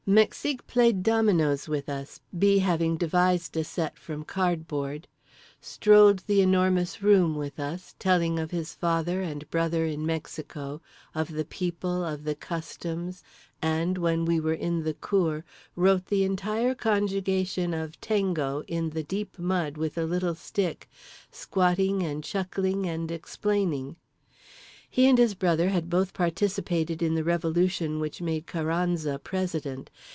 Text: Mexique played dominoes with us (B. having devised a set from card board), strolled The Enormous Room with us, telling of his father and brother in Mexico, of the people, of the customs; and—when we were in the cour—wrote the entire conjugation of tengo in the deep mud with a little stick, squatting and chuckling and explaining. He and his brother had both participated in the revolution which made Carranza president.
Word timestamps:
Mexique 0.07 0.65
played 0.67 1.03
dominoes 1.03 1.69
with 1.69 1.87
us 1.87 2.19
(B. 2.37 2.57
having 2.57 2.97
devised 2.97 3.55
a 3.55 3.63
set 3.63 3.97
from 3.99 4.23
card 4.25 4.67
board), 4.67 5.07
strolled 5.61 6.23
The 6.25 6.41
Enormous 6.41 7.01
Room 7.03 7.35
with 7.35 7.59
us, 7.61 7.93
telling 7.99 8.37
of 8.39 8.49
his 8.51 8.73
father 8.73 9.21
and 9.21 9.47
brother 9.51 9.85
in 9.85 10.03
Mexico, 10.05 10.81
of 11.15 11.31
the 11.31 11.45
people, 11.45 12.03
of 12.03 12.23
the 12.25 12.33
customs; 12.35 13.23
and—when 13.61 14.25
we 14.25 14.39
were 14.39 14.55
in 14.55 14.83
the 14.83 14.95
cour—wrote 14.95 16.07
the 16.07 16.23
entire 16.25 16.73
conjugation 16.75 17.71
of 17.73 18.01
tengo 18.01 18.63
in 18.67 18.89
the 18.89 19.03
deep 19.03 19.37
mud 19.39 19.77
with 19.77 19.97
a 19.99 20.05
little 20.05 20.35
stick, 20.35 20.89
squatting 21.31 22.01
and 22.03 22.23
chuckling 22.25 22.85
and 22.87 23.11
explaining. 23.11 23.95
He 24.93 25.07
and 25.07 25.17
his 25.17 25.35
brother 25.35 25.69
had 25.69 25.89
both 25.89 26.11
participated 26.13 27.01
in 27.01 27.15
the 27.15 27.23
revolution 27.23 28.01
which 28.01 28.21
made 28.21 28.45
Carranza 28.45 29.19
president. 29.19 29.89